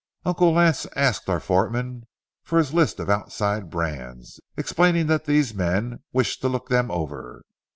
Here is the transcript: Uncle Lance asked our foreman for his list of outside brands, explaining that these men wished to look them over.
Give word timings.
Uncle 0.25 0.51
Lance 0.51 0.87
asked 0.95 1.29
our 1.29 1.39
foreman 1.39 2.07
for 2.43 2.57
his 2.57 2.73
list 2.73 2.99
of 2.99 3.07
outside 3.07 3.69
brands, 3.69 4.39
explaining 4.57 5.05
that 5.05 5.25
these 5.25 5.53
men 5.53 5.99
wished 6.11 6.41
to 6.41 6.49
look 6.49 6.69
them 6.69 6.89
over. 6.89 7.43